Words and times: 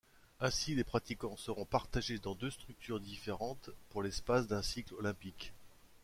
Ainsi, 0.39 0.73
les 0.73 0.83
pratiquants 0.83 1.37
seront 1.37 1.63
partagés 1.65 2.17
dans 2.17 2.33
deux 2.33 2.49
structures 2.49 2.99
différentes 2.99 3.69
pour 3.91 4.01
l’espace 4.01 4.47
d’un 4.47 4.63
cycle 4.63 4.95
olympique. 4.95 5.53